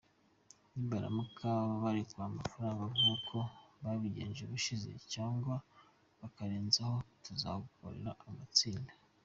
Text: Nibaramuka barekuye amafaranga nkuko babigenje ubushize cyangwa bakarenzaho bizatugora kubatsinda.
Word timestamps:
Nibaramuka 0.75 1.47
barekuye 1.81 2.25
amafaranga 2.31 2.83
nkuko 2.97 3.37
babigenje 3.83 4.41
ubushize 4.43 4.89
cyangwa 5.13 5.55
bakarenzaho 6.19 6.95
bizatugora 7.23 8.11
kubatsinda. 8.21 8.93